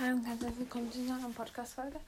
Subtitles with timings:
[0.00, 1.98] Hallo und herzlich willkommen zu einer Podcast-Folge.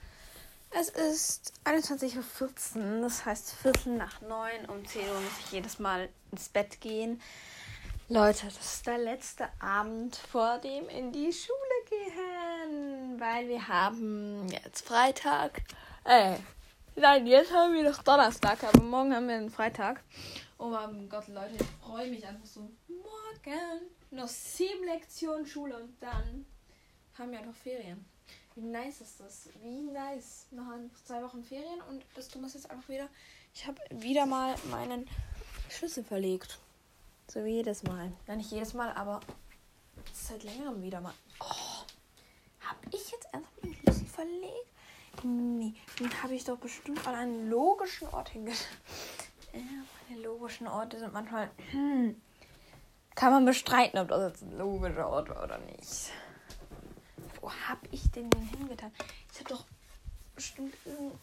[0.71, 4.67] Es ist 21.14 Uhr, das heißt Viertel nach neun.
[4.69, 7.21] Um 10 Uhr muss ich jedes Mal ins Bett gehen.
[8.09, 11.59] Leute, das ist der letzte Abend vor dem in die Schule
[11.89, 15.63] gehen, weil wir haben jetzt Freitag.
[16.05, 16.37] Äh,
[16.95, 20.01] nein, jetzt haben wir noch Donnerstag, aber morgen haben wir einen Freitag.
[20.59, 22.71] Oh mein Gott, Leute, ich freue mich einfach so.
[22.87, 23.81] Morgen
[24.13, 26.47] noch sieben Lektionen Schule und dann
[27.21, 28.05] haben wir doch Ferien.
[28.55, 29.49] Wie nice ist das?
[29.63, 30.47] Wie nice.
[30.51, 30.65] Noch
[31.05, 33.09] zwei Wochen Ferien und das Dumme ist jetzt einfach wieder.
[33.55, 35.09] Ich habe wieder mal meinen
[35.69, 36.59] Schlüssel verlegt.
[37.29, 38.11] So wie jedes Mal.
[38.27, 39.21] Ja, nicht jedes Mal, aber
[40.13, 41.15] seit längerem wieder mal.
[41.41, 41.85] Oh,
[42.61, 44.67] habe ich jetzt ernsthaft meinen Schlüssel verlegt?
[45.23, 48.79] Nee, den habe ich doch bestimmt an einen logischen Ort hingestellt.
[49.53, 49.61] Ja,
[50.09, 51.51] meine logischen Orte sind manchmal.
[51.71, 52.21] Hm,
[53.15, 56.13] kann man bestreiten, ob das jetzt ein logischer Ort war oder nicht.
[57.41, 58.93] Wo habe ich denn den hingetan?
[59.33, 59.65] Ich habe doch
[60.35, 61.15] bestimmt irgend,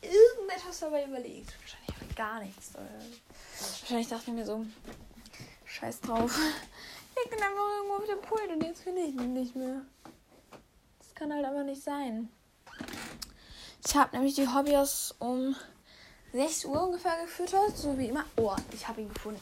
[0.00, 1.54] irgendetwas dabei überlegt.
[1.60, 2.72] Wahrscheinlich habe ich gar nichts.
[3.80, 4.64] Wahrscheinlich dachte ich mir so,
[5.64, 6.38] scheiß drauf.
[7.24, 9.80] Ich bin einfach irgendwo auf dem Pult und jetzt finde ich ihn nicht mehr.
[10.98, 12.28] Das kann halt aber nicht sein.
[13.86, 15.56] Ich habe nämlich die Hobbys um
[16.32, 18.26] 6 Uhr ungefähr gefüttert, so wie immer.
[18.36, 19.40] Oh, ich habe ihn gefunden.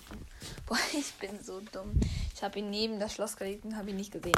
[0.66, 1.98] Boah, ich bin so dumm.
[2.34, 4.36] Ich habe ihn neben das Schloss gelegt und habe ihn nicht gesehen.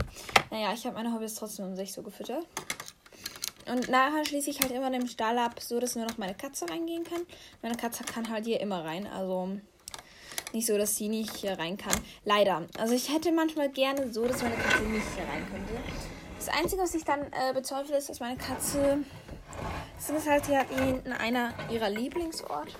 [0.51, 2.47] Naja, ich habe meine Hobbys trotzdem um 6 Uhr gefüttert.
[3.67, 6.69] Und nachher schließe ich halt immer den Stall ab, so dass nur noch meine Katze
[6.69, 7.23] reingehen kann.
[7.63, 9.07] Meine Katze kann halt hier immer rein.
[9.07, 9.59] Also
[10.53, 11.95] nicht so, dass sie nicht hier rein kann.
[12.25, 12.67] Leider.
[12.79, 15.73] Also ich hätte manchmal gerne so, dass meine Katze nicht hier rein könnte.
[16.37, 18.99] Das Einzige, was ich dann äh, bezweifle, ist, dass meine Katze
[19.97, 22.73] das ist halt ja hinten einer ihrer Lieblingsorte.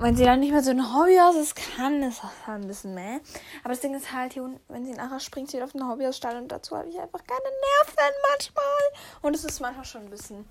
[0.00, 2.94] Und wenn sie dann nicht mehr so ein Hobbyhaus ist, kann, das halt ein bisschen
[2.94, 3.20] mehr.
[3.62, 6.48] Aber das Ding ist halt hier, wenn sie nachher springt, sie auf den Hobbyhausstall und
[6.48, 9.20] dazu habe ich einfach keine Nerven manchmal.
[9.20, 10.48] Und es ist manchmal schon ein bisschen,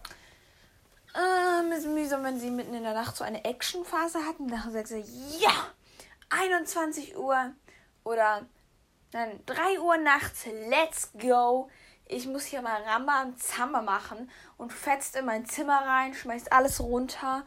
[1.16, 4.50] äh, ein bisschen mühsam, wenn sie mitten in der Nacht so eine Actionphase hatten.
[4.50, 5.04] Da sagt sie,
[5.40, 5.66] ja,
[6.30, 7.52] 21 Uhr
[8.04, 8.46] oder
[9.14, 11.70] nein, 3 Uhr nachts, let's go
[12.12, 16.52] ich muss hier mal Ramba und Zamba machen und fetzt in mein Zimmer rein, schmeißt
[16.52, 17.46] alles runter,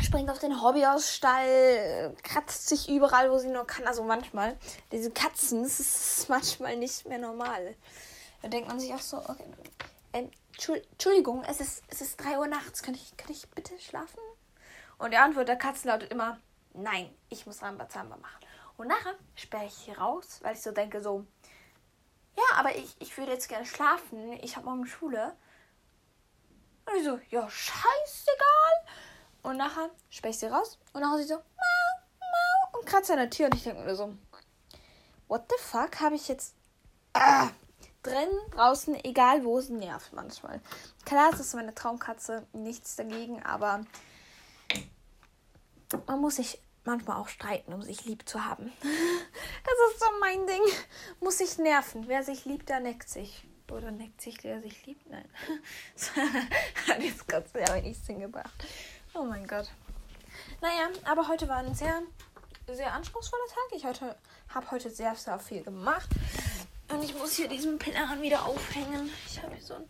[0.00, 3.86] springt auf den Hobbyausstall, kratzt sich überall, wo sie nur kann.
[3.86, 4.56] Also manchmal,
[4.90, 7.74] diese Katzen, das ist manchmal nicht mehr normal.
[8.40, 9.44] Da denkt man sich auch so, okay,
[10.12, 14.20] ähm, Entschuldigung, es ist, es ist 3 Uhr nachts, kann ich, kann ich bitte schlafen?
[14.98, 16.38] Und die Antwort der Katzen lautet immer,
[16.74, 18.46] nein, ich muss Rambazamba machen.
[18.76, 21.26] Und nachher sperre ich hier raus, weil ich so denke, so,
[22.36, 24.32] ja, aber ich, ich würde jetzt gerne schlafen.
[24.42, 25.36] Ich habe morgen Schule.
[26.86, 28.72] Und ich so, ja, scheißegal.
[29.42, 30.78] Und nachher spreche ich sie raus.
[30.92, 32.78] Und nachher sie so, mau, mau.
[32.78, 33.46] Und kratzt an der Tür.
[33.46, 34.14] Und ich denke mir so,
[35.28, 36.54] what the fuck habe ich jetzt
[37.14, 37.50] ah,
[38.02, 40.60] drin, draußen, egal wo, es nervt manchmal.
[41.04, 43.84] Klar, es ist meine Traumkatze, nichts dagegen, aber
[46.06, 48.72] man muss sich manchmal auch streiten, um sich lieb zu haben.
[49.64, 50.60] Das ist so mein Ding.
[51.20, 52.08] Muss sich nerven.
[52.08, 53.46] Wer sich liebt, der neckt sich.
[53.70, 55.08] Oder neckt sich, der sich liebt?
[55.08, 55.28] Nein.
[56.88, 58.52] Hat jetzt gerade sehr wenig Sinn gebracht.
[59.14, 59.70] Oh mein Gott.
[60.60, 62.02] Naja, aber heute war ein sehr,
[62.66, 63.76] sehr anspruchsvoller Tag.
[63.76, 64.16] Ich heute,
[64.48, 66.08] habe heute sehr, sehr viel gemacht.
[66.90, 69.10] Und ich muss hier diesen Plan wieder aufhängen.
[69.26, 69.88] Ich habe hier so ein,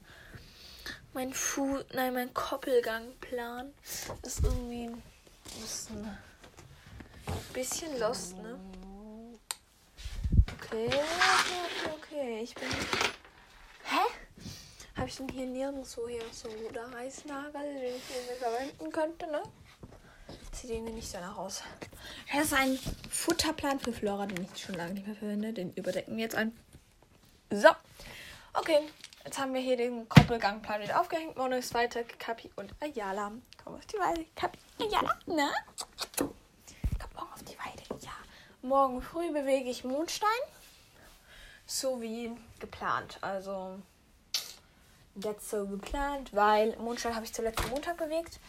[1.12, 3.72] mein Fu, nein, mein Koppelgangplan.
[4.22, 5.02] Ist irgendwie ein
[5.44, 6.18] bisschen
[7.52, 8.58] bisschen lost, ne?
[10.56, 12.40] Okay, okay, okay.
[12.42, 12.68] Ich bin.
[13.84, 14.21] Hä?
[14.96, 19.42] Habe ich denn hier nirgendwo hier so einen Reißnagel, den ich irgendwie verwenden könnte, ne?
[20.52, 21.62] Sieht irgendwie nicht danach aus.
[22.32, 22.78] Das ist ein
[23.10, 25.52] Futterplan für Flora, den ich schon lange nicht mehr verwende.
[25.52, 26.56] Den überdecken wir jetzt ein.
[27.50, 27.68] So.
[28.54, 28.80] Okay.
[29.24, 31.36] Jetzt haben wir hier den Koppelgangplan wieder aufgehängt.
[31.36, 32.02] Mono ist weiter.
[32.04, 33.32] Kapi und Ayala.
[33.62, 34.26] Komm auf die Weide.
[34.34, 35.50] Kapi, Ayala, ne?
[38.64, 40.28] Morgen früh bewege ich Mondstein.
[41.66, 43.18] So wie geplant.
[43.20, 43.80] Also,
[45.14, 48.40] jetzt so geplant, weil Mondstein habe ich zuletzt Montag bewegt.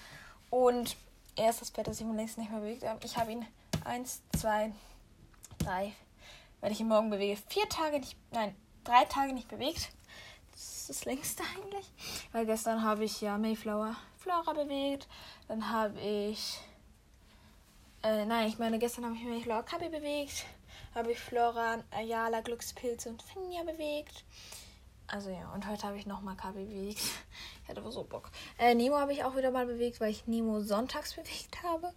[0.50, 0.96] Und
[1.36, 3.04] er ist das Bett, das ich mir längst nicht mehr bewegt habe.
[3.06, 3.46] Ich habe ihn
[3.84, 4.72] eins, zwei,
[5.58, 5.94] drei,
[6.62, 9.90] weil ich ihn morgen bewege, vier Tage nicht, nein, drei Tage nicht bewegt.
[10.52, 11.92] Das ist das längste eigentlich.
[12.32, 15.08] Weil gestern habe ich ja Mayflower Flora bewegt.
[15.48, 16.60] Dann habe ich
[18.04, 20.46] äh, nein, ich meine, gestern habe ich Flora Kabi bewegt.
[20.94, 24.26] Habe ich Flora, Ayala, Glückspilze und Finja bewegt.
[25.08, 27.02] Also ja, und heute habe ich nochmal Kabi bewegt.
[27.64, 28.30] Ich hatte aber so Bock.
[28.58, 31.94] Äh, Nemo habe ich auch wieder mal bewegt, weil ich Nemo sonntags bewegt habe.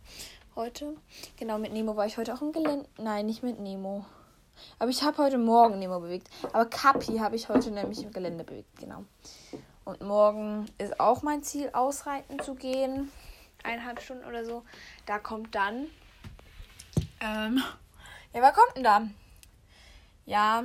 [0.54, 0.96] Heute.
[1.36, 2.88] Genau, mit Nemo war ich heute auch im Gelände.
[2.98, 4.04] Nein, nicht mit Nemo.
[4.78, 6.30] Aber ich habe heute Morgen Nemo bewegt.
[6.52, 9.04] Aber Kapi habe ich heute nämlich im Gelände bewegt, genau.
[9.84, 13.12] Und morgen ist auch mein Ziel, ausreiten zu gehen.
[13.62, 14.64] Eineinhalb Stunden oder so.
[15.04, 15.86] Da kommt dann.
[17.20, 17.62] Ähm,
[18.32, 19.08] ja, wer kommt denn da?
[20.24, 20.64] Ja,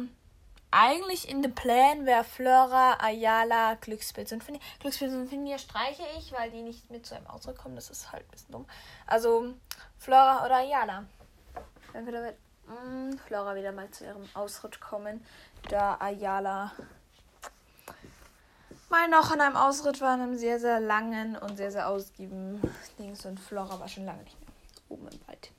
[0.71, 4.62] eigentlich in den Plan wäre Flora, Ayala, Glückspilz und Finja.
[4.79, 7.75] Glückspilz und Finja streiche ich, weil die nicht mit zu einem Ausdruck kommen.
[7.75, 8.65] Das ist halt ein bisschen dumm.
[9.06, 9.53] Also
[9.97, 11.06] Flora oder Ayala.
[11.94, 12.38] Entweder wird
[12.68, 15.25] mh, Flora wieder mal zu ihrem Ausritt kommen,
[15.69, 16.71] da Ayala
[18.89, 22.62] mal noch an einem Ausritt war, in einem sehr, sehr langen und sehr, sehr ausgiebigen
[23.00, 24.50] Dings und Flora war schon lange nicht mehr
[24.89, 25.51] oben im Wald.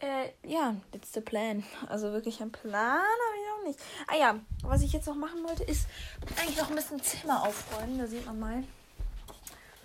[0.00, 0.74] Äh, ja,
[1.12, 1.62] the plan.
[1.88, 3.80] Also wirklich ein Plan habe ich auch nicht.
[4.06, 5.86] Ah ja, was ich jetzt noch machen wollte, ist
[6.36, 7.98] eigentlich noch ein bisschen Zimmer aufräumen.
[7.98, 8.64] Da sieht man mal,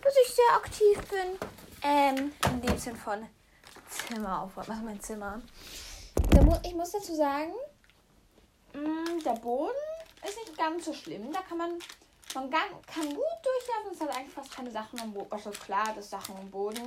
[0.02, 1.50] dass ich sehr aktiv bin.
[1.82, 3.28] Ähm, in dem Sinn von
[3.90, 4.68] Zimmer aufräumen.
[4.68, 5.42] Was ist mein Zimmer?
[6.44, 7.54] Mu ich muss dazu sagen,
[8.74, 9.76] mh, mm, der Boden
[10.28, 11.32] ist nicht ganz so schlimm.
[11.32, 11.72] Da kann man,
[12.34, 13.92] man kann, kann gut durchlaufen.
[13.94, 15.32] Es hat eigentlich fast keine Sachen am Boden.
[15.32, 16.84] Also klar, das Sachen am Boden.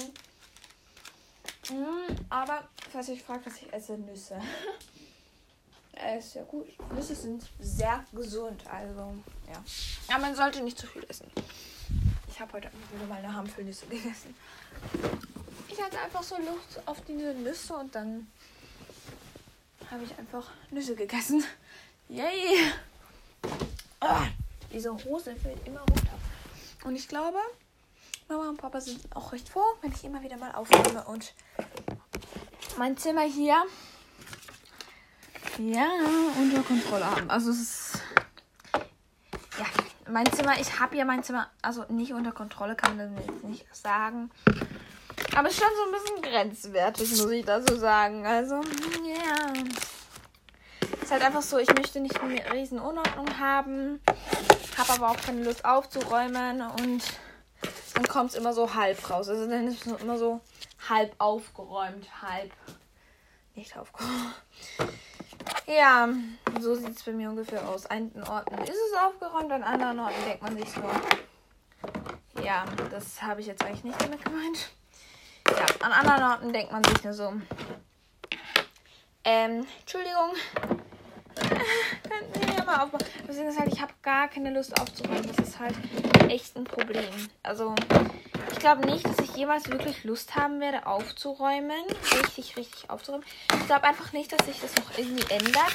[1.71, 4.41] Mm, aber, falls ihr euch fragt, was ich esse, Nüsse.
[6.05, 6.69] Es ist ja gut.
[6.95, 9.15] Nüsse sind sehr gesund, also
[9.49, 9.63] ja.
[10.09, 11.31] Aber man sollte nicht zu viel essen.
[12.29, 14.35] Ich habe heute wieder mal eine Hampelnüsse gegessen.
[15.69, 18.31] Ich hatte einfach so Lust auf diese Nüsse und dann
[19.91, 21.43] habe ich einfach Nüsse gegessen.
[22.09, 22.73] Yay!
[24.01, 24.27] Ah,
[24.73, 26.19] diese Hose fällt immer runter.
[26.85, 27.39] Und ich glaube,
[28.29, 31.33] Mama und Papa sind auch recht froh, wenn ich immer wieder mal aufnehme und
[32.77, 33.65] mein Zimmer hier
[35.59, 35.89] ja
[36.39, 37.31] unter Kontrolle haben.
[37.31, 38.03] Also es ist
[39.59, 39.67] ja
[40.09, 40.59] mein Zimmer.
[40.61, 44.31] Ich habe ja mein Zimmer also nicht unter Kontrolle, kann man jetzt nicht sagen.
[45.35, 48.27] Aber es ist schon so ein bisschen grenzwertig, muss ich dazu sagen.
[48.27, 48.57] Also,
[49.05, 49.53] ja.
[49.53, 49.65] Yeah.
[51.03, 54.01] Ist halt einfach so, ich möchte nicht eine riesen Unordnung haben.
[54.77, 57.03] Habe aber auch keine Lust aufzuräumen und
[57.95, 59.29] dann kommt es immer so halb raus.
[59.29, 60.41] Also dann ist es immer so
[60.89, 62.53] halb aufgeräumt, halb
[63.55, 64.35] nicht aufgeräumt.
[65.69, 66.09] Ja,
[66.61, 67.85] so sieht es bei mir ungefähr aus.
[67.87, 70.83] An Orten ist es aufgeräumt, an anderen Orten denkt man sich so.
[72.43, 74.71] Ja, das habe ich jetzt eigentlich nicht damit gemeint.
[75.51, 77.35] Ja, an anderen Orten denkt man sich nur so.
[79.25, 80.33] Ähm, Entschuldigung.
[81.37, 83.05] Könnten wir ja mal aufbauen.
[83.29, 85.27] Deswegen ist halt, ich habe gar keine Lust aufzuräumen.
[85.27, 85.75] Das ist halt
[86.29, 87.05] echt ein Problem.
[87.43, 87.75] Also,
[88.59, 91.85] ich glaube nicht, dass ich jemals wirklich Lust haben werde, aufzuräumen.
[92.13, 93.25] Richtig, richtig aufzuräumen.
[93.55, 95.73] Ich glaube einfach nicht, dass sich das noch irgendwie ändert.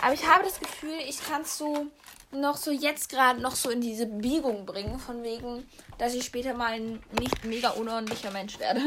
[0.00, 1.88] Aber ich habe das Gefühl, ich kann es so
[2.30, 5.68] noch so jetzt gerade noch so in diese Biegung bringen, von wegen,
[5.98, 8.80] dass ich später mal ein nicht mega unordentlicher Mensch werde.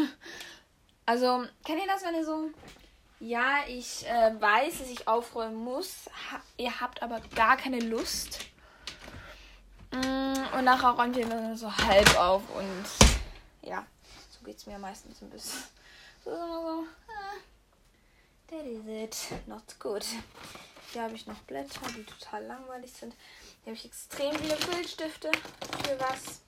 [1.05, 2.49] Also, kennt ihr das, wenn ihr so
[3.19, 6.09] ja, ich äh, weiß, dass ich aufräumen muss.
[6.31, 8.39] Ha ihr habt aber gar keine Lust.
[9.91, 12.43] Mm, und nachher räumt ihr immer so halb auf.
[12.55, 12.85] Und
[13.61, 13.85] ja,
[14.29, 15.61] so geht es mir meistens ein bisschen.
[16.23, 16.83] So, so, so.
[17.07, 17.37] Ah,
[18.47, 19.47] that is it.
[19.47, 20.05] Not good.
[20.91, 23.15] Hier habe ich noch Blätter, die total langweilig sind.
[23.63, 25.31] Hier habe ich extrem viele Filzstifte.
[25.83, 26.41] Für was?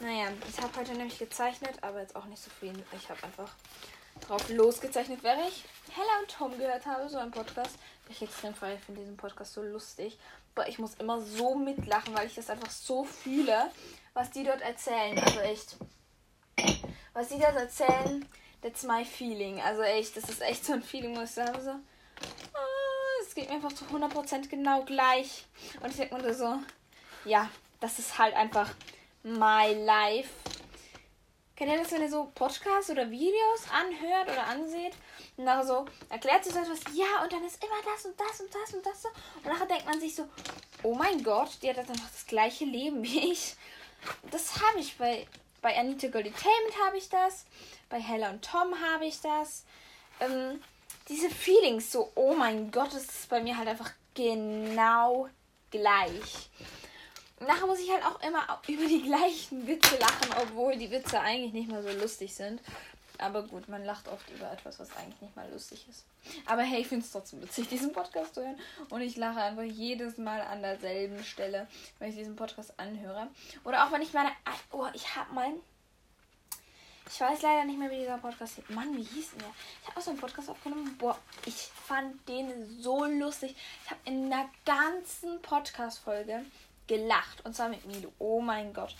[0.00, 2.72] Naja, ich habe heute nämlich gezeichnet, aber jetzt auch nicht so viel.
[2.92, 3.50] Ich habe einfach
[4.20, 7.76] drauf losgezeichnet, wäre ich Hella und Tom gehört habe, so ein Podcast.
[8.08, 10.18] Ich extrem frei finde diesen Podcast so lustig.
[10.58, 13.70] Aber ich muss immer so mitlachen, weil ich das einfach so fühle,
[14.12, 15.16] was die dort erzählen.
[15.16, 15.76] Also echt.
[17.12, 18.28] Was die dort erzählen,
[18.60, 19.60] that's my feeling.
[19.60, 21.70] Also echt, das ist echt so ein Feeling, wo ich sage so.
[21.70, 25.46] Ah, es geht mir einfach zu 100% genau gleich.
[25.80, 26.58] Und ich denke mir so,
[27.24, 28.74] ja, das ist halt einfach
[29.22, 30.30] my life.
[31.58, 34.92] Kennt ihr das, wenn ihr so Podcasts oder Videos anhört oder anseht?
[35.36, 38.40] Und nachher so erklärt sich so etwas, ja, und dann ist immer das und das
[38.40, 39.08] und das und das so.
[39.38, 40.28] Und nachher denkt man sich so,
[40.84, 43.56] oh mein Gott, die hat noch das gleiche Leben wie ich.
[44.30, 45.26] Das habe ich bei,
[45.60, 47.44] bei Anita Golditainment habe ich das.
[47.88, 49.64] Bei Hella und Tom habe ich das.
[50.20, 50.62] Ähm,
[51.08, 55.28] diese Feelings so, oh mein Gott, das ist bei mir halt einfach genau
[55.72, 56.50] gleich
[57.40, 61.52] nachher muss ich halt auch immer über die gleichen Witze lachen, obwohl die Witze eigentlich
[61.52, 62.60] nicht mehr so lustig sind.
[63.18, 66.04] Aber gut, man lacht oft über etwas, was eigentlich nicht mal lustig ist.
[66.46, 68.58] Aber hey, ich finde es trotzdem witzig, diesen Podcast zu hören.
[68.90, 71.66] Und ich lache einfach jedes Mal an derselben Stelle,
[71.98, 73.26] wenn ich diesen Podcast anhöre.
[73.64, 74.30] Oder auch wenn ich meine.
[74.70, 75.52] Oh, ich habe mal.
[77.10, 78.68] Ich weiß leider nicht mehr, wie dieser Podcast hieß.
[78.68, 79.54] Mann, wie hieß denn der?
[79.82, 80.96] Ich habe auch so einen Podcast aufgenommen.
[80.98, 81.54] Boah, ich
[81.86, 83.56] fand den so lustig.
[83.84, 86.44] Ich habe in der ganzen Podcast-Folge
[86.88, 87.44] gelacht.
[87.44, 88.12] Und zwar mit Milo.
[88.18, 88.96] Oh mein Gott.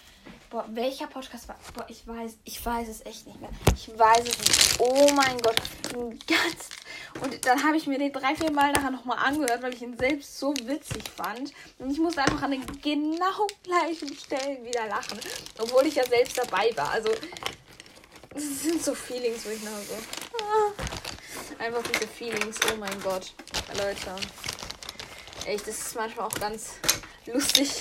[0.51, 1.59] Boah, welcher Podcast war?
[1.75, 3.51] Boah, ich weiß, ich weiß es echt nicht mehr.
[3.75, 4.81] Ich weiß es nicht.
[4.81, 5.61] Oh mein Gott.
[5.93, 6.69] Ganz.
[7.21, 9.99] Und dann habe ich mir den drei, vier Mal nachher nochmal angehört, weil ich ihn
[9.99, 11.53] selbst so witzig fand.
[11.79, 15.19] Und ich musste einfach an den genau gleichen Stellen wieder lachen.
[15.59, 16.91] Obwohl ich ja selbst dabei war.
[16.91, 17.11] Also,
[18.35, 19.95] es sind so Feelings, wo ich nachher so.
[20.39, 22.59] Ah, einfach diese Feelings.
[22.73, 23.33] Oh mein Gott.
[23.77, 24.15] Leute.
[25.47, 26.75] Echt, das ist manchmal auch ganz
[27.33, 27.81] lustig,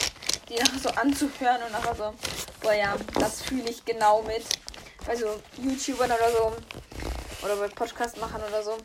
[0.50, 2.14] die nachher so anzuhören und nachher so,
[2.62, 4.44] boah ja, das fühle ich genau mit.
[5.06, 6.54] Bei so YouTubern oder so.
[7.46, 8.78] Oder bei Podcast-Machern oder so.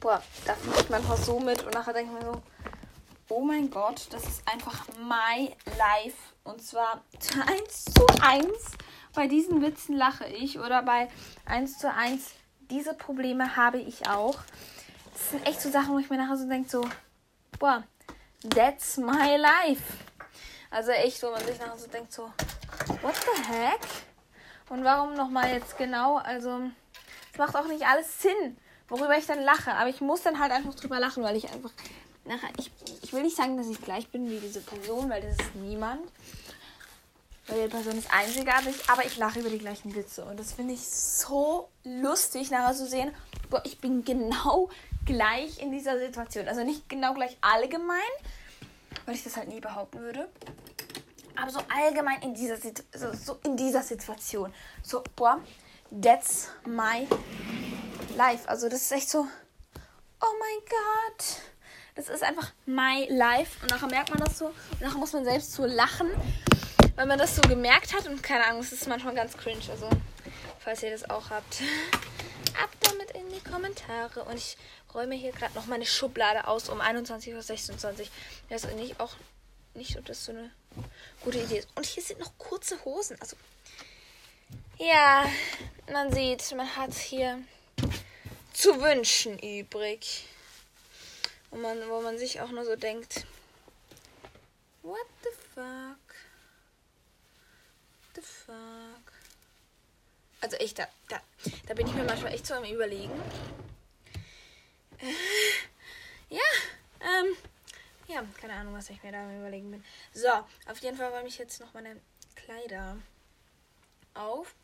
[0.00, 2.42] Boah, da fühle ich manchmal so mit und nachher denke ich mir so,
[3.28, 6.16] oh mein Gott, das ist einfach my life.
[6.44, 7.02] Und zwar
[7.46, 8.46] 1 zu 1.
[9.14, 10.58] Bei diesen Witzen lache ich.
[10.58, 11.08] Oder bei
[11.46, 12.30] 1 zu 1,
[12.70, 14.38] diese Probleme habe ich auch.
[15.12, 16.88] Das sind echt so Sachen, wo ich mir nachher so denke, so,
[17.58, 17.84] boah,
[18.48, 19.82] that's my life.
[20.70, 22.30] Also echt, wo man sich nachher so denkt, so,
[23.02, 23.80] what the heck?
[24.68, 26.18] Und warum nochmal jetzt genau?
[26.18, 26.60] Also,
[27.32, 28.56] es macht auch nicht alles Sinn,
[28.88, 29.72] worüber ich dann lache.
[29.74, 31.72] Aber ich muss dann halt einfach drüber lachen, weil ich einfach
[32.24, 32.70] nachher, ich,
[33.02, 36.08] ich will nicht sagen, dass ich gleich bin wie diese Person, weil das ist niemand.
[37.48, 40.24] Weil die Person ist einzigartig, aber ich lache über die gleichen Witze.
[40.24, 43.12] Und das finde ich so lustig, nachher zu sehen,
[43.48, 44.70] boah, ich bin genau
[45.10, 46.46] gleich in dieser Situation.
[46.46, 48.12] Also nicht genau gleich allgemein,
[49.06, 50.28] weil ich das halt nie behaupten würde.
[51.34, 54.52] Aber so allgemein in dieser, so, so in dieser Situation.
[54.82, 55.40] So, boah,
[56.02, 57.08] that's my
[58.16, 58.48] life.
[58.48, 59.26] Also das ist echt so,
[60.20, 61.24] oh mein Gott.
[61.96, 63.60] Das ist einfach my life.
[63.62, 64.46] Und nachher merkt man das so.
[64.46, 66.08] Und nachher muss man selbst so lachen,
[66.94, 68.06] weil man das so gemerkt hat.
[68.06, 69.62] Und keine Ahnung, es ist manchmal ganz cringe.
[69.70, 69.88] Also,
[70.60, 71.62] falls ihr das auch habt,
[72.62, 74.24] ab damit in die Kommentare.
[74.24, 74.56] Und ich
[74.94, 78.06] räume hier gerade noch meine Schublade aus um 21.26 Uhr.
[78.48, 79.14] Das ist nicht auch
[79.74, 80.50] nicht so, dass so eine
[81.22, 81.68] gute Idee ist.
[81.74, 83.16] Und hier sind noch kurze Hosen.
[83.20, 83.36] Also,
[84.78, 85.30] ja,
[85.92, 87.40] man sieht, man hat hier
[88.52, 90.26] zu wünschen übrig.
[91.50, 93.26] Und man, wo man sich auch nur so denkt,
[94.82, 95.96] what the fuck?
[98.02, 98.89] What the fuck?
[100.40, 101.20] Also echt, da, da,
[101.66, 103.12] da bin ich mir manchmal echt so am überlegen.
[104.98, 106.40] Äh, ja,
[107.00, 107.36] ähm,
[108.08, 109.84] ja, keine Ahnung, was ich mir da am überlegen bin.
[110.14, 110.28] So,
[110.66, 112.00] auf jeden Fall räume ich jetzt noch meine
[112.36, 112.96] Kleider
[114.14, 114.54] auf.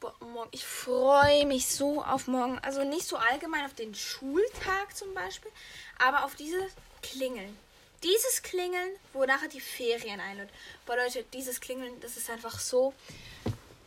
[0.00, 2.58] Boah, ich freue mich so auf morgen.
[2.60, 5.50] Also nicht so allgemein auf den Schultag zum Beispiel,
[5.98, 7.56] aber auf dieses Klingeln.
[8.04, 10.50] Dieses Klingeln, wo nachher die Ferien einlädt.
[10.86, 12.94] Boah, Leute, dieses Klingeln, das ist einfach so,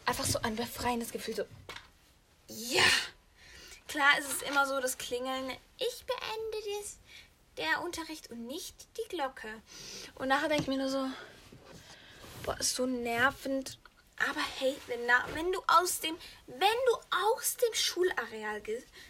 [0.06, 1.36] einfach so ein befreiendes Gefühl.
[1.36, 1.46] So,
[2.48, 2.84] ja.
[3.88, 6.98] Klar ist es immer so, das Klingeln, ich beende das,
[7.58, 9.50] der Unterricht und nicht die Glocke.
[10.16, 11.08] Und nachher denke ich mir nur so,
[12.44, 13.78] boah, ist so nervend.
[14.30, 15.00] Aber hey, wenn,
[15.34, 16.16] wenn du aus dem,
[16.48, 16.94] wenn du
[17.34, 18.62] aus dem Schulareal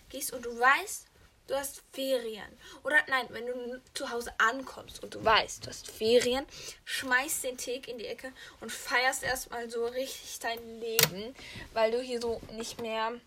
[0.10, 1.06] gehst und du weißt,
[1.48, 2.46] du hast Ferien.
[2.84, 6.46] Oder nein, wenn du zu Hause ankommst und du weißt, du hast Ferien,
[6.86, 11.36] schmeißt den Tee in die Ecke und feierst erstmal so richtig dein Leben,
[11.74, 13.12] weil du hier so nicht mehr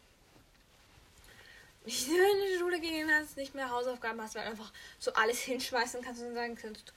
[1.84, 6.02] nicht in die Schule gehen hast, nicht mehr Hausaufgaben hast, weil einfach so alles hinschmeißen
[6.02, 6.92] kannst und sagen kannst,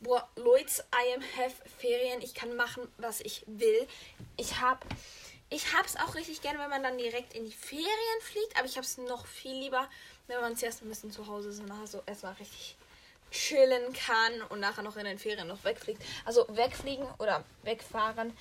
[0.00, 3.86] boah, Leute, I am have Ferien, ich kann machen, was ich will.
[4.36, 4.84] Ich hab,
[5.50, 8.76] ich hab's auch richtig gerne, wenn man dann direkt in die Ferien fliegt, aber ich
[8.76, 9.88] hab's noch viel lieber,
[10.26, 12.76] wenn man zuerst ein bisschen zu Hause ist und nachher so erstmal richtig
[13.30, 16.02] chillen kann und nachher noch in den Ferien noch wegfliegt.
[16.24, 18.36] Also wegfliegen oder wegfahren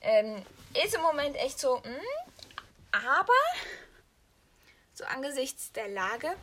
[0.00, 0.44] ähm,
[0.84, 2.00] ist im Moment echt so, mh, hm,
[2.92, 3.32] aber
[4.94, 6.34] so angesichts der Lage,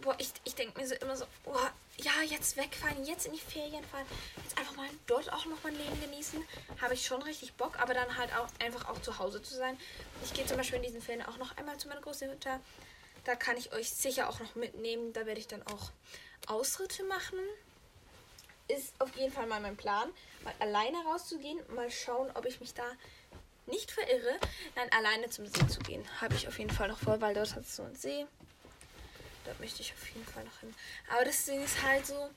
[0.00, 3.40] boah, ich, ich denke mir so immer so, boah, ja, jetzt wegfahren, jetzt in die
[3.40, 4.06] Ferien fahren,
[4.42, 6.44] jetzt einfach mal dort auch noch mein Leben genießen,
[6.80, 9.78] habe ich schon richtig Bock, aber dann halt auch einfach auch zu Hause zu sein.
[10.24, 12.60] Ich gehe zum Beispiel in diesen Ferien auch noch einmal zu meiner Großmutter.
[13.28, 15.12] Da kann ich euch sicher auch noch mitnehmen.
[15.12, 15.90] Da werde ich dann auch
[16.46, 17.38] Ausritte machen.
[18.68, 20.10] Ist auf jeden Fall mal mein Plan,
[20.44, 22.90] mal alleine rauszugehen, mal schauen, ob ich mich da
[23.66, 24.40] nicht verirre,
[24.76, 26.02] dann alleine zum See zu gehen.
[26.22, 28.24] Habe ich auf jeden Fall noch vor, weil dort hat es so einen See.
[29.44, 30.74] Dort möchte ich auf jeden Fall noch hin.
[31.12, 32.30] Aber das Ding ist halt so,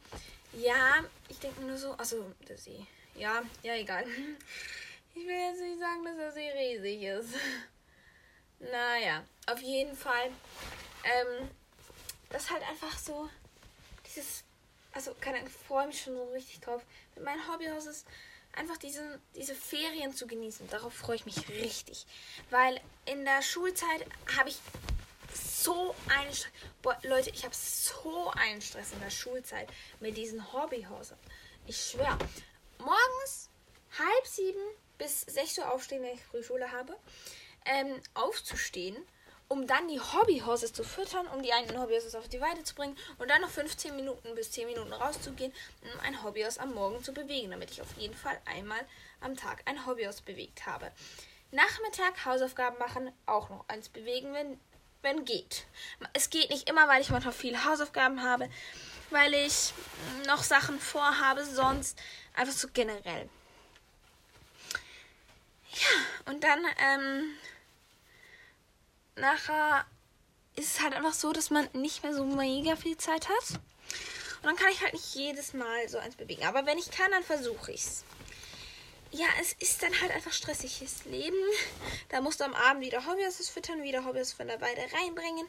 [0.51, 2.85] ja, ich denke nur so, also der See.
[3.15, 4.05] Ja, ja, egal.
[5.13, 7.35] Ich will jetzt nicht sagen, dass der See riesig ist.
[8.69, 10.27] Naja, auf jeden Fall.
[11.03, 11.49] Ähm,
[12.29, 13.29] das halt einfach so,
[14.05, 14.43] dieses,
[14.93, 16.81] also keine Ahnung, ich freue mich schon so richtig drauf.
[17.21, 18.05] Mein Hobbyhaus ist
[18.53, 20.69] einfach diese, diese Ferien zu genießen.
[20.69, 22.05] Darauf freue ich mich richtig.
[22.49, 24.05] Weil in der Schulzeit
[24.37, 24.59] habe ich
[25.33, 26.51] so einen Stress.
[26.81, 31.19] Boah, Leute, ich habe so einen Stress in der Schulzeit mit diesen Hobbyhäusern.
[31.67, 32.17] Ich schwöre.
[32.79, 33.49] morgens
[33.97, 34.61] halb sieben
[34.97, 36.95] bis sechs Uhr aufstehen, wenn ich Frühschule habe,
[37.65, 38.95] ähm, aufzustehen,
[39.47, 42.97] um dann die Hobbyhorses zu füttern, um die einen Hobbyhorses auf die Weide zu bringen
[43.17, 45.51] und dann noch 15 Minuten bis 10 Minuten rauszugehen,
[45.81, 48.79] um ein Hobbyhaus am Morgen zu bewegen, damit ich auf jeden Fall einmal
[49.19, 50.91] am Tag ein Hobbyhaus bewegt habe.
[51.51, 54.57] Nachmittag Hausaufgaben machen, auch noch eins bewegen, wenn,
[55.01, 55.65] wenn geht.
[56.13, 58.49] Es geht nicht immer, weil ich manchmal viele Hausaufgaben habe,
[59.09, 59.73] weil ich
[60.27, 61.99] noch Sachen vorhabe, sonst
[62.35, 63.29] einfach so generell.
[65.73, 67.33] Ja, und dann, ähm,
[69.15, 69.85] nachher
[70.55, 73.59] ist es halt einfach so, dass man nicht mehr so mega viel Zeit hat.
[74.41, 76.45] Und dann kann ich halt nicht jedes Mal so eins bewegen.
[76.45, 78.03] Aber wenn ich kann, dann versuche ich es.
[79.11, 81.37] Ja, es ist dann halt einfach stressiges Leben.
[82.09, 85.47] Da musst du am Abend wieder Hobbys füttern, wieder Hobbys von der Weide reinbringen.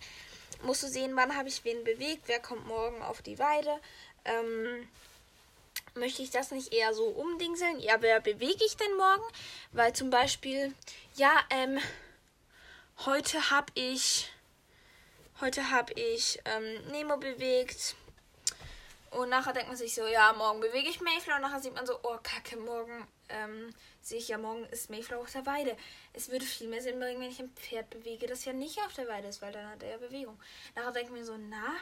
[0.63, 3.81] Musst du sehen, wann habe ich wen bewegt, wer kommt morgen auf die Weide.
[4.25, 4.89] Ähm,
[5.95, 7.79] möchte ich das nicht eher so umdingseln?
[7.81, 9.25] Ja, wer bewege ich denn morgen?
[9.73, 10.75] Weil zum Beispiel,
[11.15, 11.79] ja, ähm,
[13.05, 14.31] heute habe ich,
[15.41, 17.97] heute habe ich ähm, Nemo bewegt.
[19.11, 21.37] Und nachher denkt man sich so, ja, morgen bewege ich Mayflower.
[21.37, 25.23] Und nachher sieht man so, oh, kacke, morgen ähm, sehe ich ja, morgen ist Mayflower
[25.23, 25.77] auf der Weide.
[26.13, 28.95] Es würde viel mehr Sinn bringen, wenn ich ein Pferd bewege, das ja nicht auf
[28.95, 30.41] der Weide ist, weil dann hat er ja Bewegung.
[30.75, 31.75] Nachher denke ich mir so, na,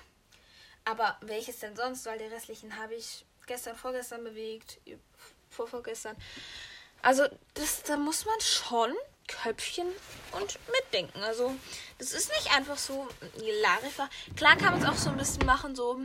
[0.85, 2.07] aber welches denn sonst?
[2.07, 4.81] Weil die restlichen habe ich gestern, vorgestern bewegt,
[5.49, 6.17] vorvorgestern.
[7.03, 8.95] Also, das, da muss man schon
[9.27, 9.87] Köpfchen
[10.33, 11.23] und mitdenken.
[11.23, 11.55] Also,
[11.99, 13.09] das ist nicht einfach so
[13.63, 14.09] Lariffer.
[14.37, 16.01] Klar kann man es auch so ein bisschen machen, so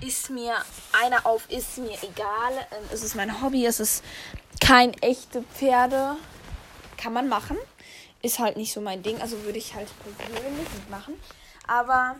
[0.00, 0.56] ist mir
[0.92, 2.52] einer auf, ist mir egal.
[2.72, 4.04] Ähm, es ist mein Hobby, es ist
[4.60, 6.16] kein echte Pferde.
[6.96, 7.56] Kann man machen.
[8.20, 9.88] Ist halt nicht so mein Ding, also würde ich halt
[10.18, 11.14] persönlich nicht machen.
[11.66, 12.16] Aber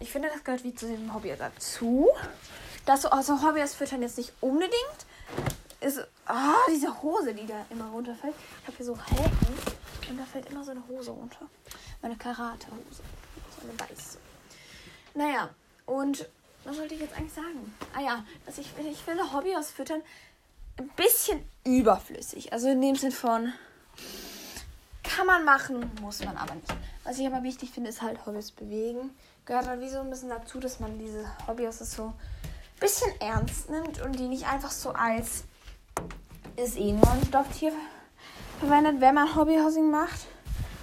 [0.00, 2.08] ich finde, das gehört wie zu dem Hobby dazu
[2.86, 4.74] dass du also Hobbys füttern jetzt nicht unbedingt.
[5.80, 8.34] Ist, ah, diese Hose, die da immer runterfällt.
[8.62, 9.58] Ich habe hier so Häken
[10.08, 11.46] und da fällt immer so eine Hose runter.
[12.00, 13.02] Meine Karate-Hose.
[13.60, 14.18] So eine weiße.
[15.14, 15.50] Naja,
[15.86, 16.26] und
[16.64, 17.74] was sollte ich jetzt eigentlich sagen?
[17.94, 20.02] Ah ja, dass ich, ich finde Hobby ausfüttern
[20.78, 22.52] ein bisschen überflüssig.
[22.52, 23.52] Also in dem Sinn von
[25.02, 26.74] kann man machen, muss man aber nicht.
[27.04, 29.10] Was ich aber wichtig finde, ist halt Hobbys bewegen.
[29.44, 32.14] Gehört halt wie so ein bisschen dazu, dass man diese Hobbys so
[32.80, 35.44] bisschen ernst nimmt und die nicht einfach so als
[36.56, 37.72] ist eh nur ein Stofftier
[38.60, 40.26] verwendet, wenn man Hobbyhousing macht.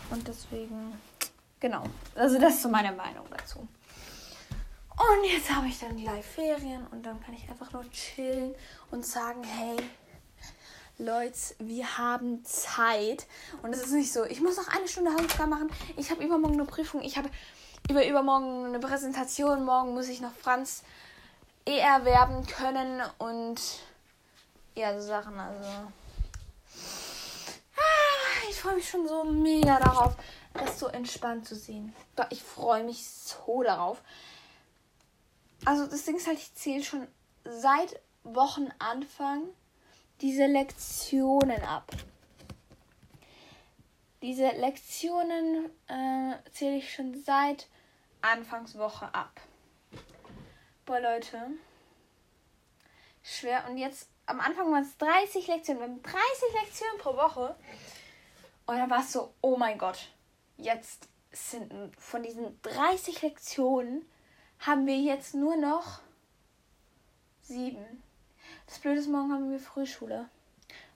[0.10, 1.00] Und deswegen,
[1.60, 1.84] genau.
[2.16, 3.60] Also das ist so meine Meinung dazu.
[3.60, 8.54] Und jetzt habe ich dann gleich Ferien und dann kann ich einfach nur chillen
[8.92, 9.78] und sagen, hey,
[10.98, 13.26] Leute, wir haben Zeit.
[13.64, 15.70] Und es ist nicht so, ich muss noch eine Stunde Hausaufgaben machen.
[15.98, 17.02] Ich habe übermorgen eine Prüfung.
[17.02, 17.30] Ich habe
[17.90, 19.66] über übermorgen eine Präsentation.
[19.66, 20.84] Morgen muss ich noch Franz
[21.66, 23.60] erwerben können und
[24.76, 25.40] ja, so Sachen.
[25.40, 25.70] Also.
[27.76, 30.16] Ah, ich freue mich schon so mega darauf,
[30.54, 31.94] das so entspannt zu sehen.
[32.30, 34.02] Ich freue mich so darauf.
[35.66, 37.08] Also das Ding ist halt, ich zähle schon
[37.44, 39.44] seit Wochenanfang
[40.22, 41.92] diese Lektionen ab.
[44.22, 47.68] Diese Lektionen äh, zähle ich schon seit
[48.22, 49.42] Anfangswoche ab.
[50.92, 51.38] Boah, Leute.
[53.24, 53.66] Schwer.
[53.70, 55.80] Und jetzt, am Anfang waren es 30 Lektionen.
[55.80, 57.56] Wir haben 30 Lektionen pro Woche.
[58.66, 60.10] Und dann war es so, oh mein Gott.
[60.58, 64.06] Jetzt sind von diesen 30 Lektionen
[64.60, 66.02] haben wir jetzt nur noch
[67.42, 68.04] sieben.
[68.68, 70.28] Das Blöde ist, morgen haben wir Frühschule.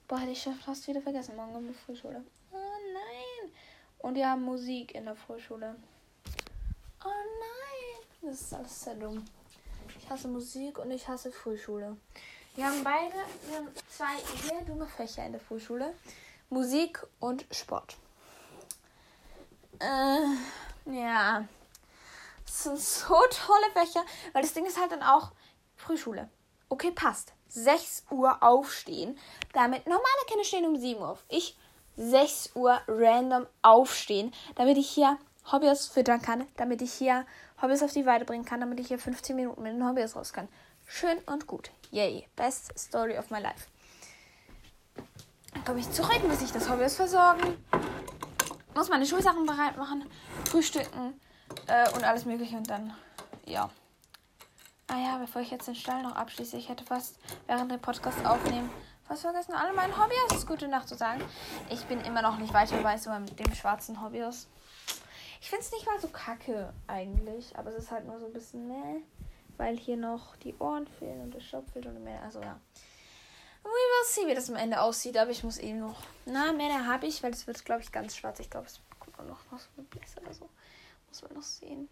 [0.08, 1.36] Boah, hätte ich fast wieder vergessen.
[1.36, 2.22] Morgen haben wir Frühschule.
[2.52, 2.56] Oh
[2.92, 3.50] nein.
[4.00, 5.74] Und wir haben Musik in der Frühschule.
[7.02, 8.06] Oh nein.
[8.20, 9.24] Das ist alles sehr dumm.
[10.06, 11.96] Ich hasse Musik und ich hasse Frühschule.
[12.54, 13.12] Wir haben beide
[13.48, 14.16] wir haben zwei
[14.46, 15.92] sehr dumme Fächer in der Frühschule.
[16.48, 17.96] Musik und Sport.
[19.80, 21.48] Äh, ja.
[22.44, 25.32] Das sind so tolle Fächer, weil das Ding ist halt dann auch
[25.74, 26.28] Frühschule.
[26.68, 27.32] Okay, passt.
[27.48, 29.18] 6 Uhr aufstehen.
[29.54, 31.18] Damit normale Kinder stehen um 7 Uhr.
[31.28, 31.58] Ich
[31.96, 35.18] 6 Uhr random aufstehen, damit ich hier
[35.50, 37.26] Hobbys füttern kann, damit ich hier
[37.60, 40.32] Hobbys auf die Weide bringen kann, damit ich hier 15 Minuten mit den Hobbys raus
[40.32, 40.48] kann.
[40.86, 41.70] Schön und gut.
[41.90, 42.28] Yay.
[42.36, 43.66] Best Story of my life.
[45.52, 47.56] Dann komme ich zurück, muss ich das Hobbys versorgen.
[48.74, 50.04] Muss meine Schulsachen bereit machen,
[50.50, 51.18] frühstücken
[51.66, 52.92] äh, und alles mögliche und dann,
[53.46, 53.70] ja.
[54.88, 58.24] Ah ja, bevor ich jetzt den Stall noch abschließe, ich hätte fast während dem Podcast
[58.26, 58.70] aufnehmen
[59.06, 61.22] fast vergessen, alle meine Hobbys gute Nacht zu sagen.
[61.70, 64.48] Ich bin immer noch nicht weiter bei so mit dem schwarzen Hobbys.
[65.46, 68.32] Ich finde es nicht mal so kacke eigentlich, aber es ist halt nur so ein
[68.32, 69.00] bisschen, ne,
[69.56, 72.20] weil hier noch die Ohren fehlen und der Stopp fehlt und mehr.
[72.22, 72.58] Also ja.
[73.62, 76.02] We will see, wie das am Ende aussieht, aber ich muss eben noch.
[76.24, 78.40] Na, mehr habe ich, weil es wird, glaube ich, ganz schwarz.
[78.40, 80.48] Ich glaube, es kommt noch, noch so ein Blässe oder so.
[81.06, 81.88] Muss man noch sehen.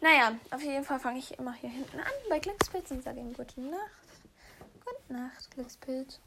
[0.00, 3.34] Naja, auf jeden Fall fange ich immer hier hinten an bei Glückspilz und sage ihm
[3.34, 3.82] gute Nacht.
[4.86, 6.18] Gute Nacht, Glückspilz.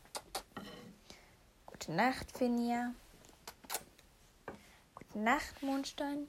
[1.65, 2.93] Gute Nacht, Finja.
[5.17, 6.27] Gute Nacht, Mondstein.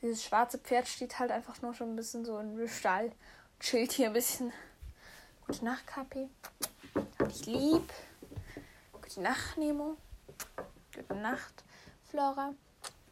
[0.00, 3.12] Dieses schwarze Pferd steht halt einfach nur schon ein bisschen so im Stall.
[3.60, 4.54] Chillt hier ein bisschen.
[5.46, 6.30] Gute Nacht, Kapi.
[7.18, 7.92] Hab ich lieb.
[8.90, 9.98] Gute Nacht, Nemo.
[10.94, 11.62] Gute Nacht,
[12.08, 12.54] Flora.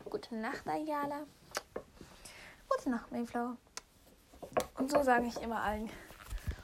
[0.08, 1.26] Gute Nacht, Ayala.
[2.70, 3.58] Gute Nacht, Mayflower.
[4.78, 5.90] Und so sage ich immer allen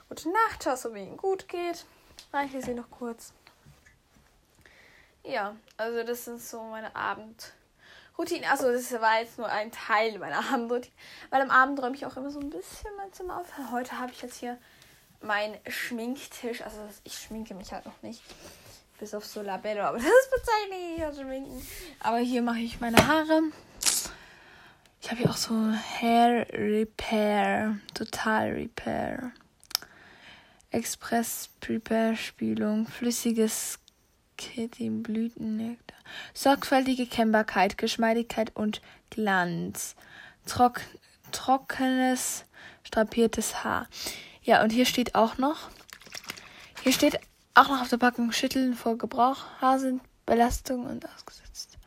[0.08, 1.84] Gute Nacht, schau so wie ihnen gut geht.
[2.32, 3.34] Reiche sie noch kurz.
[5.24, 8.48] Ja, also das sind so meine Abendroutinen.
[8.50, 10.94] Also das war jetzt nur ein Teil meiner Abendroutine.
[11.30, 13.46] Weil am Abend räume ich auch immer so ein bisschen mein Zimmer auf.
[13.70, 14.59] Heute habe ich jetzt hier
[15.20, 16.62] meinen Schminktisch.
[16.62, 18.22] Also ich schminke mich halt noch nicht.
[18.98, 19.83] Bis auf so Labello.
[19.83, 21.66] Aber das bezeichne ich als Schminken.
[22.00, 23.42] Aber hier mache ich meine Haare.
[25.02, 25.54] Ich habe hier auch so
[26.00, 27.78] Hair Repair.
[27.94, 29.33] Total Repair.
[30.70, 32.87] Express Prepare Spülung.
[32.87, 33.79] Flüssiges
[35.03, 35.98] Blütennektar.
[36.35, 39.96] Sorgfältige Kennbarkeit, Geschmeidigkeit und Glanz.
[40.46, 40.81] Trock,
[41.33, 42.44] trockenes,
[42.83, 43.87] strapiertes Haar.
[44.42, 45.68] Ja, und hier steht auch noch,
[46.83, 47.20] hier steht
[47.55, 49.44] auch noch auf der Packung Schütteln vor Gebrauch.
[49.61, 51.79] Haar sind Belastung und ausgesetzt.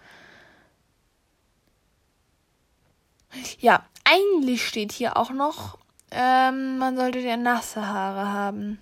[3.60, 5.80] Ja, eigentlich steht hier auch noch,
[6.12, 8.80] ähm, man sollte ja nasse Haare haben.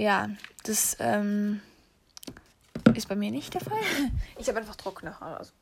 [0.00, 0.30] Ja,
[0.62, 1.60] das ähm,
[2.94, 3.78] ist bei mir nicht der Fall.
[4.38, 5.36] Ich habe einfach trockene Haare.
[5.36, 5.52] Also,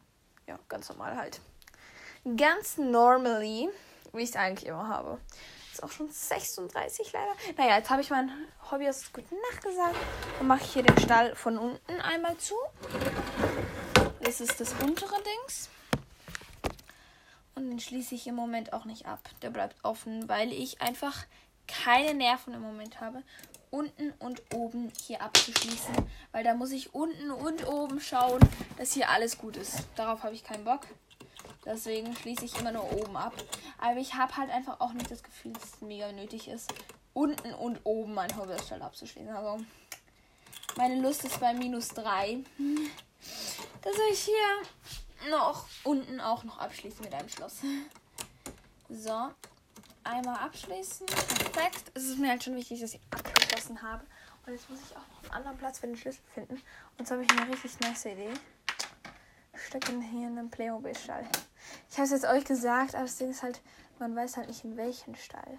[0.46, 1.40] ja, ganz normal halt.
[2.36, 3.68] Ganz normally,
[4.12, 5.18] wie ich es eigentlich immer habe.
[5.72, 7.32] Ist auch schon 36 leider.
[7.56, 8.30] Naja, jetzt habe ich mein
[8.70, 9.96] Hobby aus Gute Nacht gesagt.
[10.38, 12.54] Und mache ich hier den Stall von unten einmal zu.
[14.20, 15.68] Das ist das untere Dings.
[17.56, 19.28] Und den schließe ich im Moment auch nicht ab.
[19.42, 21.26] Der bleibt offen, weil ich einfach
[21.66, 23.24] keine Nerven im Moment habe,
[23.70, 25.94] unten und oben hier abzuschließen.
[26.32, 28.40] Weil da muss ich unten und oben schauen,
[28.76, 29.84] dass hier alles gut ist.
[29.96, 30.86] Darauf habe ich keinen Bock.
[31.64, 33.34] Deswegen schließe ich immer nur oben ab.
[33.78, 36.72] Aber ich habe halt einfach auch nicht das Gefühl, dass es mega nötig ist,
[37.12, 39.28] unten und oben mein Hobbystall abzuschließen.
[39.34, 39.64] Also
[40.76, 42.38] meine Lust ist bei minus 3.
[43.82, 47.56] Dass ich hier noch unten auch noch abschließen mit einem Schloss.
[48.88, 49.30] So.
[50.08, 51.04] Einmal abschließen.
[51.06, 51.92] Perfekt.
[51.92, 54.06] Es ist mir halt schon wichtig, dass ich abgeschlossen habe.
[54.46, 56.54] Und jetzt muss ich auch noch einen anderen Platz für den Schlüssel finden.
[56.54, 58.32] Und jetzt habe ich eine richtig nice Idee.
[59.54, 61.26] Stecken hier in einem Playmobil-Stall.
[61.90, 63.60] Ich habe es jetzt euch gesagt, aber das Ding ist halt,
[63.98, 65.58] man weiß halt nicht in welchen Stall.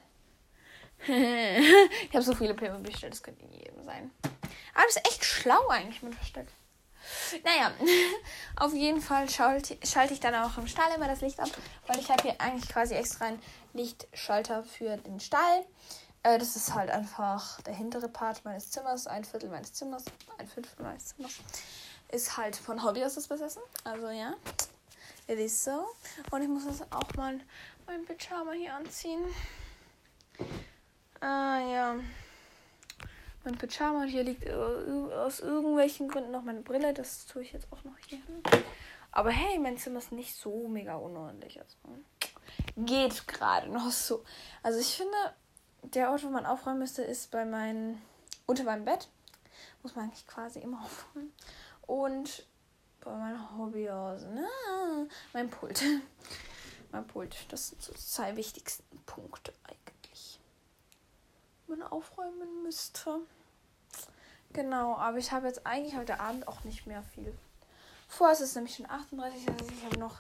[1.08, 4.10] ich habe so viele Playmobil-Stall, das könnte in jedem sein.
[4.74, 6.48] Aber das ist echt schlau eigentlich mit Versteck.
[7.44, 7.72] Naja,
[8.56, 11.50] auf jeden Fall schalte, schalte ich dann auch im Stall immer das Licht ab,
[11.88, 13.42] weil ich habe hier eigentlich quasi extra einen
[13.74, 15.66] Lichtschalter für den Stall.
[16.24, 20.06] Äh, das ist halt einfach der hintere Part meines Zimmers, ein Viertel meines Zimmers,
[20.38, 21.34] ein Fünftel meines Zimmers.
[22.10, 23.62] Ist halt von Hobbyists besessen.
[23.84, 24.34] Also ja,
[25.28, 25.86] it is so.
[26.32, 27.40] Und ich muss jetzt auch mal
[27.86, 29.24] mein Pyjama hier anziehen.
[31.22, 31.96] Ah ja
[33.44, 34.04] mein Pyjama.
[34.04, 36.94] Und hier liegt aus irgendwelchen Gründen noch meine Brille.
[36.94, 38.42] Das tue ich jetzt auch noch hier hin.
[39.12, 41.60] Aber hey, mein Zimmer ist nicht so mega unordentlich.
[41.60, 41.78] Also,
[42.78, 44.24] geht gerade noch so.
[44.64, 45.18] Also ich finde,
[45.84, 48.02] der Ort, wo man aufräumen müsste, ist bei meinem
[48.46, 49.08] unter meinem Bett.
[49.84, 51.34] Muss man eigentlich quasi immer aufräumen.
[51.88, 52.46] Und
[53.02, 54.40] bei meinem Hobbyhausen.
[54.40, 55.82] Ah, mein Pult.
[56.92, 57.36] mein Pult.
[57.50, 59.89] Das sind so zwei wichtigsten Punkte eigentlich.
[61.70, 63.20] Man aufräumen müsste.
[64.54, 67.32] Genau, aber ich habe jetzt eigentlich heute Abend auch nicht mehr viel
[68.08, 68.32] vor.
[68.32, 70.18] Es ist nämlich schon 38, also ich habe noch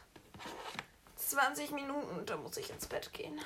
[1.15, 3.39] 20 Minuten und dann muss ich ins Bett gehen.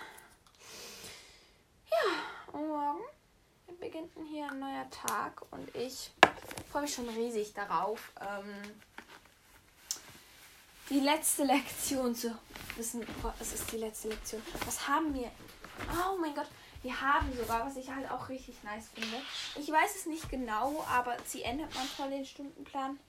[1.89, 3.03] Ja, und morgen
[3.79, 6.11] beginnt hier ein neuer Tag und ich
[6.69, 8.53] freue mich schon riesig darauf, ähm,
[10.89, 12.37] die letzte Lektion zu
[12.75, 13.05] wissen.
[13.21, 14.41] Was ist die letzte Lektion?
[14.65, 15.31] Was haben wir?
[15.91, 16.47] Oh mein Gott,
[16.83, 19.17] wir haben sogar, was ich halt auch richtig nice finde.
[19.55, 22.99] Ich weiß es nicht genau, aber sie ändert manchmal den Stundenplan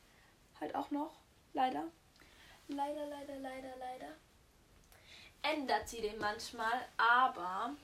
[0.61, 1.13] halt auch noch.
[1.53, 1.85] Leider.
[2.69, 4.09] Leider, leider, leider, leider.
[5.43, 7.75] Ändert sie den manchmal, aber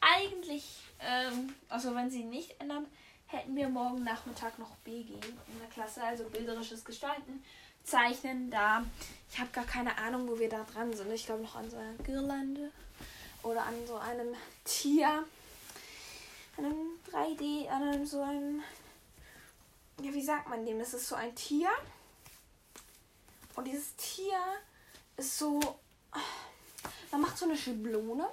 [0.00, 2.86] eigentlich, ähm, also wenn sie nicht ändert,
[3.26, 7.44] hätten wir morgen Nachmittag noch BG in der Klasse, also bilderisches Gestalten,
[7.82, 8.84] Zeichnen da.
[9.30, 11.12] Ich habe gar keine Ahnung, wo wir da dran sind.
[11.12, 12.70] Ich glaube noch an so einer Girlande
[13.42, 15.24] oder an so einem Tier.
[16.56, 18.62] einem 3D, an einem so einem,
[20.00, 20.78] ja, wie sagt man dem?
[20.78, 21.70] Das ist so ein Tier.
[23.54, 24.38] Und dieses Tier
[25.16, 25.60] ist so,
[27.10, 28.28] man macht so eine Schablone.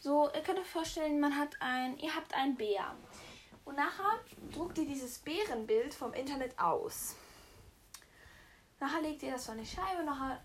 [0.00, 2.94] So, ihr könnt euch vorstellen, man hat ein, ihr habt einen Bär.
[3.64, 4.18] Und nachher
[4.52, 7.14] druckt ihr dieses Bärenbild vom Internet aus.
[8.80, 10.40] Nachher legt ihr das so eine Scheibe, nachher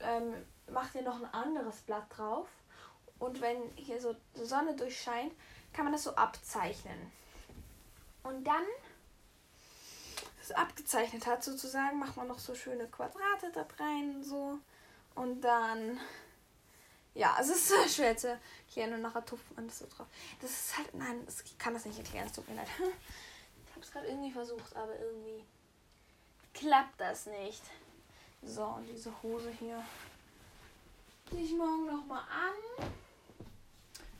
[0.00, 0.34] ähm,
[0.72, 2.48] macht ihr noch ein anderes Blatt drauf.
[3.18, 5.32] Und wenn hier so die Sonne durchscheint,
[5.72, 7.12] kann man das so abzeichnen.
[8.22, 8.64] Und dann,
[10.40, 14.58] das abgezeichnet hat sozusagen, macht man noch so schöne Quadrate da rein so.
[15.14, 15.98] Und dann,
[17.14, 18.28] ja, es ist so schwer zu
[18.66, 20.06] erklären und nachher tupft man das so drauf.
[20.40, 22.68] Das ist halt, nein, ich kann das nicht erklären, es tut mir leid.
[23.68, 25.44] Ich habe es gerade irgendwie versucht, aber irgendwie
[26.54, 27.62] klappt das nicht.
[28.42, 29.84] So, und diese Hose hier
[31.28, 32.86] ziehe ich morgen nochmal an.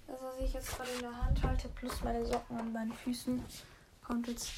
[0.06, 3.44] Das, was ich jetzt gerade in der Hand halte, plus meine Socken an meinen Füßen,
[4.04, 4.50] kommt jetzt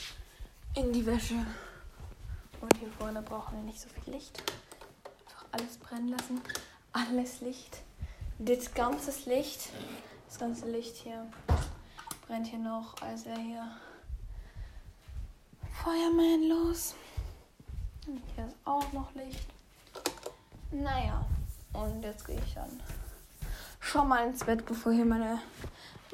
[0.75, 1.35] in die Wäsche.
[2.61, 4.43] Und hier vorne brauchen wir nicht so viel Licht.
[5.27, 6.41] Einfach alles brennen lassen.
[6.93, 7.79] Alles Licht.
[8.39, 9.71] Das ganze Licht.
[10.27, 11.27] Das ganze Licht hier
[12.27, 13.67] brennt hier noch, als wäre hier
[15.83, 16.95] Feuerman los.
[18.07, 19.49] Und hier ist auch noch Licht.
[20.71, 21.25] Naja,
[21.73, 22.81] und jetzt gehe ich dann
[23.89, 25.41] schon mal ins Bett, bevor hier meine,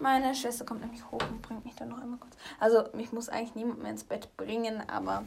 [0.01, 2.37] meine Schwester kommt nämlich hoch und bringt mich dann noch einmal kurz.
[2.61, 5.25] Also, mich muss eigentlich niemand mehr ins Bett bringen, aber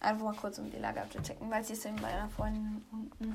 [0.00, 3.34] einfach mal kurz um die Lage abzuchecken, weil sie ist eben bei einer Freundin unten.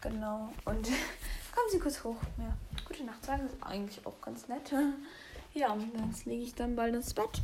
[0.00, 0.48] Genau.
[0.64, 0.84] Und
[1.54, 2.16] kommen Sie kurz hoch.
[2.38, 2.54] Ja.
[2.86, 4.72] Gute Nacht sagen ist eigentlich auch ganz nett.
[5.56, 7.40] Ja, und jetzt lege ich dann bald ins Bett.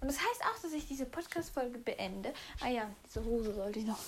[0.00, 2.32] Und das heißt auch, dass ich diese Podcast-Folge beende.
[2.60, 3.98] Ah ja, diese Hose sollte ich noch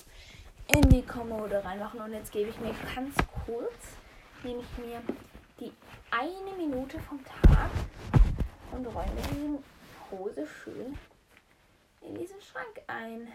[0.73, 1.99] in die Kommode reinmachen.
[1.99, 3.13] Und jetzt gebe ich mir ganz
[3.45, 3.75] kurz,
[4.45, 5.01] nehme ich mir
[6.11, 7.69] eine Minute vom Tag
[8.71, 9.57] und räume die
[10.11, 10.97] Hose schön
[12.01, 13.27] in diesen Schrank ein.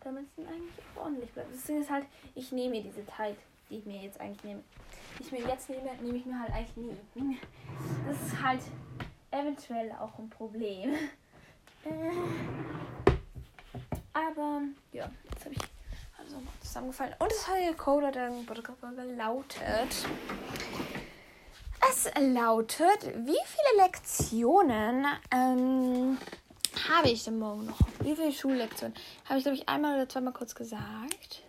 [0.00, 1.52] Damit es dann eigentlich ordentlich bleibt.
[1.52, 3.36] Das Ding ist halt, ich nehme mir diese Zeit,
[3.68, 4.62] die ich mir jetzt eigentlich nehme.
[5.18, 7.38] Die ich mir jetzt nehme, nehme ich mir halt eigentlich nie.
[8.06, 8.60] Das ist halt
[9.30, 10.94] eventuell auch ein Problem.
[11.84, 12.10] Äh,
[14.12, 14.62] aber
[14.92, 15.60] ja, jetzt habe ich
[16.18, 17.14] also zusammengefallen.
[17.18, 20.06] Und das heutige Code hat dann lautet.
[21.88, 26.18] Es lautet, wie viele Lektionen ähm,
[26.88, 27.78] habe ich denn morgen noch?
[28.00, 28.96] Wie viele Schullektionen?
[29.26, 31.42] Habe ich, glaube ich, einmal oder zweimal kurz gesagt.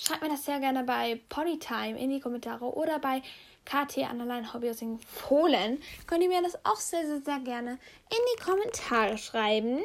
[0.00, 3.22] Schreibt mir das sehr gerne bei Ponytime in die Kommentare oder bei
[3.64, 5.80] KT Underline Hobby aus Fohlen.
[6.06, 9.78] Könnt ihr mir das auch sehr, sehr, sehr gerne in die Kommentare schreiben.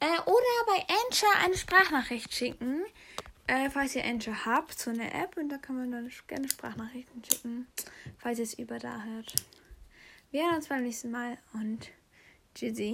[0.00, 2.82] Äh, oder bei Anchor eine Sprachnachricht schicken.
[3.46, 5.36] Äh, falls ihr Anchor habt, so eine App.
[5.36, 7.66] Und da kann man dann gerne Sprachnachrichten schicken,
[8.18, 9.34] falls ihr es über da hört.
[10.30, 11.90] Wir hören uns beim nächsten Mal und
[12.54, 12.92] tschüssi.